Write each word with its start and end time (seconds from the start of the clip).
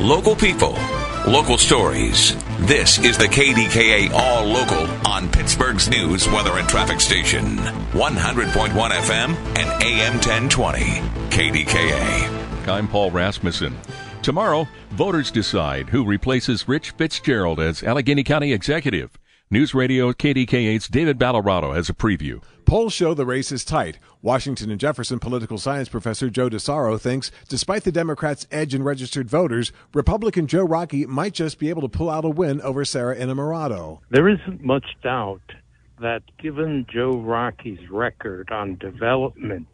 Local 0.00 0.36
people, 0.36 0.76
local 1.26 1.56
stories. 1.56 2.36
This 2.66 2.98
is 2.98 3.16
the 3.16 3.24
KDKA 3.24 4.10
All 4.12 4.44
Local 4.44 4.86
on 5.08 5.26
Pittsburgh's 5.30 5.88
news, 5.88 6.28
weather, 6.28 6.58
and 6.58 6.68
traffic 6.68 7.00
station. 7.00 7.56
100.1 7.56 8.90
FM 8.90 9.34
and 9.56 9.82
AM 9.82 10.12
1020. 10.16 10.80
KDKA. 11.30 12.68
I'm 12.68 12.86
Paul 12.86 13.10
Rasmussen. 13.10 13.74
Tomorrow, 14.20 14.68
voters 14.90 15.30
decide 15.30 15.88
who 15.88 16.04
replaces 16.04 16.68
Rich 16.68 16.90
Fitzgerald 16.90 17.58
as 17.58 17.82
Allegheny 17.82 18.22
County 18.22 18.52
Executive. 18.52 19.18
News 19.48 19.74
Radio 19.74 20.12
KDKA's 20.12 20.88
David 20.88 21.20
Ballarotto 21.20 21.72
has 21.72 21.88
a 21.88 21.94
preview. 21.94 22.42
Polls 22.64 22.92
show 22.92 23.14
the 23.14 23.24
race 23.24 23.52
is 23.52 23.64
tight. 23.64 24.00
Washington 24.20 24.72
and 24.72 24.80
Jefferson 24.80 25.20
political 25.20 25.56
science 25.56 25.88
professor 25.88 26.28
Joe 26.28 26.50
DiSarro 26.50 27.00
thinks, 27.00 27.30
despite 27.48 27.84
the 27.84 27.92
Democrats' 27.92 28.48
edge 28.50 28.74
in 28.74 28.82
registered 28.82 29.30
voters, 29.30 29.70
Republican 29.94 30.48
Joe 30.48 30.64
Rockey 30.64 31.06
might 31.06 31.32
just 31.32 31.60
be 31.60 31.68
able 31.70 31.82
to 31.82 31.88
pull 31.88 32.10
out 32.10 32.24
a 32.24 32.28
win 32.28 32.60
over 32.62 32.84
Sara 32.84 33.14
Innamorato. 33.14 34.00
There 34.10 34.28
isn't 34.28 34.64
much 34.64 34.96
doubt 35.04 35.52
that 36.00 36.24
given 36.38 36.84
Joe 36.92 37.16
Rockey's 37.16 37.88
record 37.88 38.50
on 38.50 38.74
development 38.78 39.68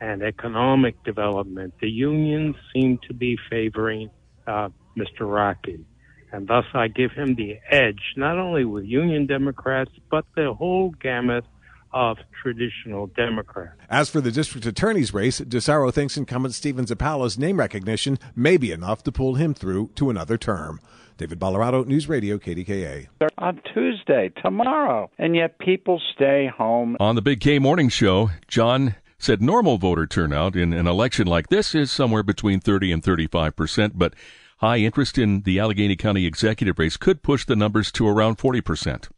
and 0.00 0.22
economic 0.22 1.04
development, 1.04 1.74
the 1.82 1.90
unions 1.90 2.56
seem 2.72 2.98
to 3.06 3.12
be 3.12 3.36
favoring 3.50 4.08
uh, 4.46 4.70
Mr. 4.96 5.30
Rockey 5.30 5.84
and 6.32 6.46
thus 6.48 6.64
I 6.74 6.88
give 6.88 7.12
him 7.12 7.34
the 7.34 7.58
edge, 7.70 8.14
not 8.16 8.38
only 8.38 8.64
with 8.64 8.84
Union 8.84 9.26
Democrats, 9.26 9.90
but 10.10 10.24
the 10.36 10.52
whole 10.54 10.90
gamut 10.90 11.44
of 11.92 12.18
traditional 12.42 13.08
Democrats. 13.08 13.78
As 13.88 14.08
for 14.08 14.20
the 14.20 14.30
district 14.30 14.66
attorney's 14.66 15.12
race, 15.12 15.40
DiSarro 15.40 15.92
thinks 15.92 16.16
incumbent 16.16 16.54
Stephen 16.54 16.84
Zappala's 16.84 17.38
name 17.38 17.58
recognition 17.58 18.18
may 18.36 18.56
be 18.56 18.70
enough 18.70 19.02
to 19.04 19.12
pull 19.12 19.34
him 19.34 19.54
through 19.54 19.90
to 19.96 20.10
another 20.10 20.38
term. 20.38 20.80
David 21.16 21.38
Ballarotto, 21.38 21.86
News 21.86 22.08
Radio, 22.08 22.38
KDKA. 22.38 23.08
On 23.36 23.60
Tuesday, 23.74 24.30
tomorrow, 24.40 25.10
and 25.18 25.36
yet 25.36 25.58
people 25.58 26.00
stay 26.14 26.46
home. 26.46 26.96
On 26.98 27.14
the 27.14 27.20
Big 27.20 27.40
K 27.40 27.58
Morning 27.58 27.90
Show, 27.90 28.30
John 28.48 28.94
said 29.18 29.42
normal 29.42 29.76
voter 29.76 30.06
turnout 30.06 30.56
in 30.56 30.72
an 30.72 30.86
election 30.86 31.26
like 31.26 31.48
this 31.48 31.74
is 31.74 31.90
somewhere 31.90 32.22
between 32.22 32.58
30 32.58 32.92
and 32.92 33.04
35 33.04 33.54
percent, 33.54 33.98
but 33.98 34.14
High 34.60 34.78
interest 34.78 35.16
in 35.16 35.40
the 35.42 35.58
Allegheny 35.58 35.96
County 35.96 36.26
executive 36.26 36.78
race 36.78 36.98
could 36.98 37.22
push 37.22 37.46
the 37.46 37.56
numbers 37.56 37.90
to 37.92 38.06
around 38.06 38.36
40%. 38.36 39.08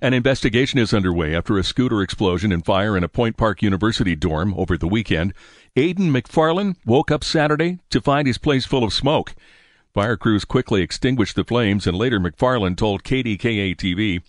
An 0.00 0.14
investigation 0.14 0.80
is 0.80 0.92
underway 0.92 1.32
after 1.32 1.56
a 1.56 1.62
scooter 1.62 2.02
explosion 2.02 2.50
and 2.50 2.64
fire 2.64 2.96
in 2.96 3.04
a 3.04 3.08
Point 3.08 3.36
Park 3.36 3.62
University 3.62 4.16
dorm 4.16 4.52
over 4.54 4.76
the 4.76 4.88
weekend. 4.88 5.32
Aiden 5.76 6.10
McFarland 6.10 6.74
woke 6.84 7.12
up 7.12 7.22
Saturday 7.22 7.78
to 7.90 8.00
find 8.00 8.26
his 8.26 8.36
place 8.36 8.66
full 8.66 8.82
of 8.82 8.92
smoke. 8.92 9.36
Fire 9.94 10.16
crews 10.16 10.44
quickly 10.44 10.82
extinguished 10.82 11.36
the 11.36 11.44
flames, 11.44 11.86
and 11.86 11.96
later 11.96 12.18
McFarland 12.18 12.76
told 12.76 13.04
KDKA 13.04 13.76
TV 13.76 14.22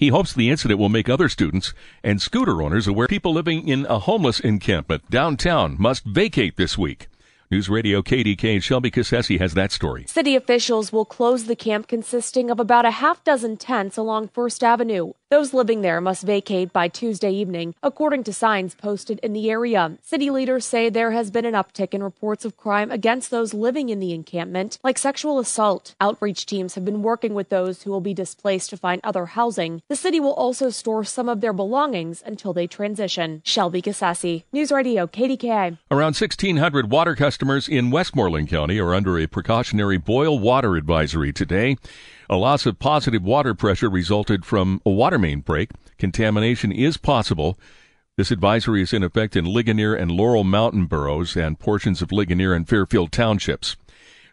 he 0.00 0.08
hopes 0.08 0.32
the 0.32 0.48
incident 0.48 0.80
will 0.80 0.88
make 0.88 1.10
other 1.10 1.28
students 1.28 1.74
and 2.02 2.22
scooter 2.22 2.62
owners 2.62 2.86
aware 2.86 3.06
people 3.06 3.34
living 3.34 3.68
in 3.68 3.84
a 3.84 3.98
homeless 3.98 4.40
encampment 4.40 5.10
downtown 5.10 5.76
must 5.78 6.06
vacate 6.06 6.56
this 6.56 6.78
week. 6.78 7.08
News 7.52 7.68
Radio 7.68 8.00
KDK 8.00 8.62
Shelby 8.62 8.92
Cassesi 8.92 9.40
has 9.40 9.54
that 9.54 9.72
story. 9.72 10.04
City 10.06 10.36
officials 10.36 10.92
will 10.92 11.04
close 11.04 11.46
the 11.46 11.56
camp 11.56 11.88
consisting 11.88 12.48
of 12.48 12.60
about 12.60 12.86
a 12.86 12.92
half 12.92 13.24
dozen 13.24 13.56
tents 13.56 13.96
along 13.96 14.28
First 14.28 14.62
Avenue. 14.62 15.14
Those 15.30 15.54
living 15.54 15.82
there 15.82 16.00
must 16.00 16.24
vacate 16.24 16.72
by 16.72 16.88
Tuesday 16.88 17.30
evening, 17.30 17.76
according 17.84 18.24
to 18.24 18.32
signs 18.32 18.74
posted 18.74 19.20
in 19.20 19.32
the 19.32 19.48
area. 19.48 19.96
City 20.02 20.28
leaders 20.28 20.66
say 20.66 20.90
there 20.90 21.12
has 21.12 21.30
been 21.30 21.44
an 21.44 21.54
uptick 21.54 21.94
in 21.94 22.02
reports 22.02 22.44
of 22.44 22.56
crime 22.56 22.90
against 22.90 23.30
those 23.30 23.54
living 23.54 23.90
in 23.90 24.00
the 24.00 24.12
encampment, 24.12 24.80
like 24.82 24.98
sexual 24.98 25.38
assault. 25.38 25.94
Outreach 26.00 26.46
teams 26.46 26.74
have 26.74 26.84
been 26.84 27.00
working 27.04 27.32
with 27.32 27.48
those 27.48 27.84
who 27.84 27.92
will 27.92 28.00
be 28.00 28.12
displaced 28.12 28.70
to 28.70 28.76
find 28.76 29.00
other 29.04 29.26
housing. 29.26 29.82
The 29.86 29.94
city 29.94 30.18
will 30.18 30.34
also 30.34 30.68
store 30.68 31.04
some 31.04 31.28
of 31.28 31.40
their 31.40 31.52
belongings 31.52 32.24
until 32.26 32.52
they 32.52 32.66
transition. 32.66 33.40
Shelby 33.44 33.82
Cassasi, 33.82 34.42
News 34.50 34.72
Radio 34.72 35.06
KDKA. 35.06 35.78
Around 35.92 36.16
1,600 36.16 36.90
water 36.90 37.14
customers 37.14 37.68
in 37.68 37.92
Westmoreland 37.92 38.48
County 38.48 38.80
are 38.80 38.92
under 38.92 39.16
a 39.16 39.28
precautionary 39.28 39.96
boil 39.96 40.40
water 40.40 40.74
advisory 40.74 41.32
today. 41.32 41.76
A 42.32 42.36
loss 42.36 42.64
of 42.64 42.78
positive 42.78 43.24
water 43.24 43.54
pressure 43.54 43.90
resulted 43.90 44.44
from 44.44 44.80
a 44.86 44.90
water 44.90 45.18
main 45.18 45.40
break. 45.40 45.70
Contamination 45.98 46.70
is 46.70 46.96
possible. 46.96 47.58
This 48.16 48.30
advisory 48.30 48.82
is 48.82 48.92
in 48.92 49.02
effect 49.02 49.34
in 49.34 49.44
Ligonier 49.44 49.96
and 49.96 50.12
Laurel 50.12 50.44
Mountain 50.44 50.86
boroughs 50.86 51.36
and 51.36 51.58
portions 51.58 52.02
of 52.02 52.12
Ligonier 52.12 52.54
and 52.54 52.68
Fairfield 52.68 53.10
townships. 53.10 53.76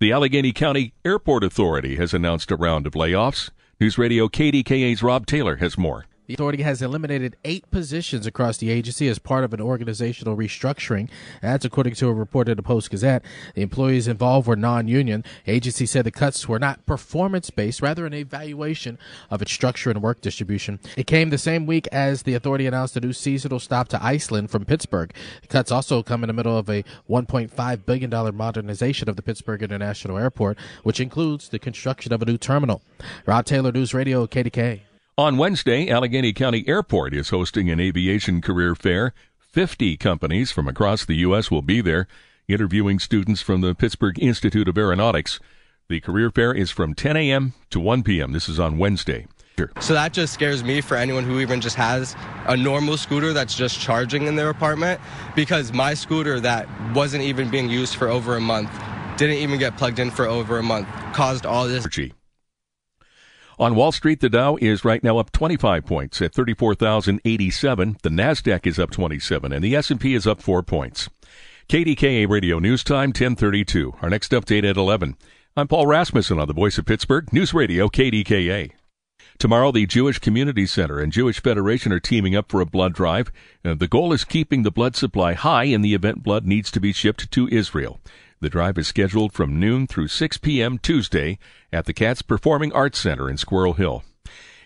The 0.00 0.10
Allegheny 0.10 0.52
County 0.52 0.94
Airport 1.04 1.44
Authority 1.44 1.96
has 1.96 2.14
announced 2.14 2.50
a 2.50 2.56
round 2.56 2.86
of 2.86 2.94
layoffs. 2.94 3.50
News 3.78 3.98
Radio 3.98 4.26
KDKA's 4.26 5.02
Rob 5.02 5.26
Taylor 5.26 5.56
has 5.56 5.76
more. 5.76 6.06
The 6.32 6.36
authority 6.36 6.62
has 6.62 6.80
eliminated 6.80 7.36
eight 7.44 7.70
positions 7.70 8.26
across 8.26 8.56
the 8.56 8.70
agency 8.70 9.06
as 9.06 9.18
part 9.18 9.44
of 9.44 9.52
an 9.52 9.60
organizational 9.60 10.34
restructuring. 10.34 11.10
That's 11.42 11.66
according 11.66 11.96
to 11.96 12.08
a 12.08 12.14
report 12.14 12.48
in 12.48 12.56
the 12.56 12.62
Post 12.62 12.90
Gazette. 12.90 13.22
The 13.54 13.60
employees 13.60 14.08
involved 14.08 14.48
were 14.48 14.56
non-union. 14.56 15.24
The 15.44 15.52
agency 15.52 15.84
said 15.84 16.06
the 16.06 16.10
cuts 16.10 16.48
were 16.48 16.58
not 16.58 16.86
performance-based, 16.86 17.82
rather 17.82 18.06
an 18.06 18.14
evaluation 18.14 18.98
of 19.30 19.42
its 19.42 19.52
structure 19.52 19.90
and 19.90 20.00
work 20.00 20.22
distribution. 20.22 20.80
It 20.96 21.06
came 21.06 21.28
the 21.28 21.36
same 21.36 21.66
week 21.66 21.86
as 21.88 22.22
the 22.22 22.32
authority 22.32 22.66
announced 22.66 22.96
a 22.96 23.00
new 23.00 23.12
seasonal 23.12 23.60
stop 23.60 23.88
to 23.88 24.02
Iceland 24.02 24.50
from 24.50 24.64
Pittsburgh. 24.64 25.12
The 25.42 25.48
cuts 25.48 25.70
also 25.70 26.02
come 26.02 26.24
in 26.24 26.28
the 26.28 26.32
middle 26.32 26.56
of 26.56 26.70
a 26.70 26.82
$1.5 27.10 27.84
billion 27.84 28.34
modernization 28.34 29.10
of 29.10 29.16
the 29.16 29.22
Pittsburgh 29.22 29.62
International 29.62 30.16
Airport, 30.16 30.56
which 30.82 30.98
includes 30.98 31.50
the 31.50 31.58
construction 31.58 32.10
of 32.10 32.22
a 32.22 32.24
new 32.24 32.38
terminal. 32.38 32.80
Rob 33.26 33.44
Taylor, 33.44 33.70
News 33.70 33.92
Radio, 33.92 34.26
KDK. 34.26 34.80
On 35.18 35.36
Wednesday, 35.36 35.90
Allegheny 35.90 36.32
County 36.32 36.66
Airport 36.66 37.12
is 37.12 37.28
hosting 37.28 37.68
an 37.68 37.78
aviation 37.78 38.40
career 38.40 38.74
fair. 38.74 39.12
50 39.38 39.98
companies 39.98 40.50
from 40.50 40.66
across 40.66 41.04
the 41.04 41.16
U.S. 41.16 41.50
will 41.50 41.60
be 41.60 41.82
there, 41.82 42.06
interviewing 42.48 42.98
students 42.98 43.42
from 43.42 43.60
the 43.60 43.74
Pittsburgh 43.74 44.18
Institute 44.18 44.68
of 44.68 44.78
Aeronautics. 44.78 45.38
The 45.90 46.00
career 46.00 46.30
fair 46.30 46.54
is 46.54 46.70
from 46.70 46.94
10 46.94 47.18
a.m. 47.18 47.52
to 47.68 47.78
1 47.78 48.02
p.m. 48.04 48.32
This 48.32 48.48
is 48.48 48.58
on 48.58 48.78
Wednesday. 48.78 49.26
So 49.80 49.92
that 49.92 50.14
just 50.14 50.32
scares 50.32 50.64
me 50.64 50.80
for 50.80 50.96
anyone 50.96 51.24
who 51.24 51.40
even 51.40 51.60
just 51.60 51.76
has 51.76 52.16
a 52.46 52.56
normal 52.56 52.96
scooter 52.96 53.34
that's 53.34 53.54
just 53.54 53.78
charging 53.78 54.26
in 54.26 54.36
their 54.36 54.48
apartment 54.48 54.98
because 55.36 55.74
my 55.74 55.92
scooter 55.92 56.40
that 56.40 56.66
wasn't 56.94 57.22
even 57.22 57.50
being 57.50 57.68
used 57.68 57.96
for 57.96 58.08
over 58.08 58.36
a 58.36 58.40
month, 58.40 58.70
didn't 59.18 59.36
even 59.36 59.58
get 59.58 59.76
plugged 59.76 59.98
in 59.98 60.10
for 60.10 60.24
over 60.24 60.56
a 60.56 60.62
month, 60.62 60.88
caused 61.12 61.44
all 61.44 61.68
this. 61.68 61.84
On 63.58 63.74
Wall 63.74 63.92
Street, 63.92 64.20
the 64.20 64.30
Dow 64.30 64.56
is 64.60 64.84
right 64.84 65.02
now 65.04 65.18
up 65.18 65.30
25 65.32 65.84
points 65.84 66.22
at 66.22 66.34
34,087. 66.34 67.96
The 68.02 68.08
Nasdaq 68.08 68.66
is 68.66 68.78
up 68.78 68.90
27 68.90 69.52
and 69.52 69.62
the 69.62 69.76
S&P 69.76 70.14
is 70.14 70.26
up 70.26 70.40
4 70.40 70.62
points. 70.62 71.10
KDKA 71.68 72.28
Radio 72.28 72.58
News 72.58 72.82
Time 72.82 73.10
1032. 73.10 73.94
Our 74.02 74.10
next 74.10 74.32
update 74.32 74.68
at 74.68 74.76
11. 74.76 75.16
I'm 75.56 75.68
Paul 75.68 75.86
Rasmussen 75.86 76.38
on 76.38 76.48
the 76.48 76.54
Voice 76.54 76.78
of 76.78 76.86
Pittsburgh 76.86 77.30
News 77.32 77.52
Radio 77.52 77.88
KDKA. 77.88 78.72
Tomorrow, 79.38 79.72
the 79.72 79.86
Jewish 79.86 80.18
Community 80.18 80.66
Center 80.66 80.98
and 81.00 81.12
Jewish 81.12 81.42
Federation 81.42 81.92
are 81.92 82.00
teaming 82.00 82.34
up 82.34 82.50
for 82.50 82.60
a 82.60 82.66
blood 82.66 82.94
drive. 82.94 83.30
Uh, 83.64 83.74
the 83.74 83.88
goal 83.88 84.12
is 84.12 84.24
keeping 84.24 84.62
the 84.62 84.70
blood 84.70 84.96
supply 84.96 85.34
high 85.34 85.64
in 85.64 85.82
the 85.82 85.94
event 85.94 86.22
blood 86.22 86.46
needs 86.46 86.70
to 86.70 86.80
be 86.80 86.92
shipped 86.92 87.30
to 87.32 87.48
Israel. 87.48 88.00
The 88.42 88.50
drive 88.50 88.76
is 88.76 88.88
scheduled 88.88 89.32
from 89.32 89.60
noon 89.60 89.86
through 89.86 90.08
6 90.08 90.38
p.m. 90.38 90.76
Tuesday 90.76 91.38
at 91.72 91.84
the 91.84 91.92
Katz 91.92 92.22
Performing 92.22 92.72
Arts 92.72 92.98
Center 92.98 93.30
in 93.30 93.36
Squirrel 93.36 93.74
Hill. 93.74 94.02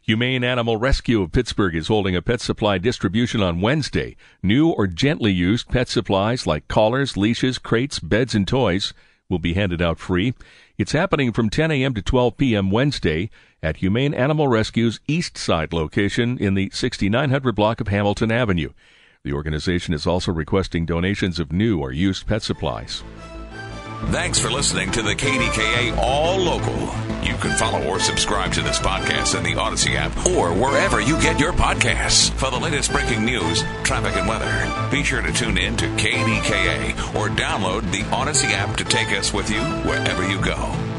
Humane 0.00 0.44
Animal 0.44 0.76
Rescue 0.76 1.20
of 1.22 1.32
Pittsburgh 1.32 1.74
is 1.74 1.88
holding 1.88 2.14
a 2.14 2.22
pet 2.22 2.40
supply 2.40 2.78
distribution 2.78 3.42
on 3.42 3.60
Wednesday. 3.60 4.14
New 4.44 4.68
or 4.68 4.86
gently 4.86 5.32
used 5.32 5.70
pet 5.70 5.88
supplies 5.88 6.46
like 6.46 6.68
collars, 6.68 7.16
leashes, 7.16 7.58
crates, 7.58 7.98
beds, 7.98 8.32
and 8.32 8.46
toys 8.46 8.94
will 9.28 9.40
be 9.40 9.54
handed 9.54 9.82
out 9.82 9.98
free. 9.98 10.34
It's 10.78 10.92
happening 10.92 11.32
from 11.32 11.50
10 11.50 11.72
a.m. 11.72 11.94
to 11.94 12.02
12 12.02 12.36
p.m. 12.36 12.70
Wednesday 12.70 13.28
at 13.60 13.78
Humane 13.78 14.14
Animal 14.14 14.46
Rescue's 14.46 15.00
East 15.08 15.36
Side 15.36 15.72
location 15.72 16.38
in 16.38 16.54
the 16.54 16.70
6900 16.72 17.56
block 17.56 17.80
of 17.80 17.88
Hamilton 17.88 18.30
Avenue. 18.30 18.70
The 19.24 19.32
organization 19.32 19.94
is 19.94 20.06
also 20.06 20.30
requesting 20.30 20.86
donations 20.86 21.40
of 21.40 21.50
new 21.50 21.80
or 21.80 21.90
used 21.90 22.28
pet 22.28 22.42
supplies. 22.44 23.02
Thanks 24.10 24.38
for 24.38 24.50
listening 24.50 24.90
to 24.92 25.02
the 25.02 25.14
KDKA 25.14 25.96
All 25.98 26.38
Local. 26.38 26.74
You 27.22 27.34
can 27.34 27.56
follow 27.56 27.82
or 27.86 27.98
subscribe 27.98 28.52
to 28.52 28.62
this 28.62 28.78
podcast 28.78 29.36
in 29.36 29.42
the 29.42 29.54
Audacy 29.54 29.96
app 29.96 30.14
or 30.26 30.52
wherever 30.52 31.00
you 31.00 31.20
get 31.20 31.40
your 31.40 31.52
podcasts. 31.52 32.30
For 32.32 32.50
the 32.50 32.58
latest 32.58 32.92
breaking 32.92 33.24
news, 33.24 33.62
traffic, 33.82 34.16
and 34.16 34.28
weather, 34.28 34.90
be 34.90 35.02
sure 35.02 35.22
to 35.22 35.32
tune 35.32 35.58
in 35.58 35.76
to 35.78 35.86
KDKA 35.96 37.14
or 37.14 37.28
download 37.28 37.90
the 37.90 38.02
Audacy 38.10 38.50
app 38.52 38.76
to 38.76 38.84
take 38.84 39.08
us 39.08 39.32
with 39.32 39.50
you 39.50 39.60
wherever 39.60 40.28
you 40.28 40.40
go. 40.40 40.93